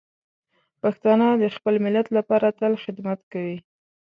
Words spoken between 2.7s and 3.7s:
خدمت کوي.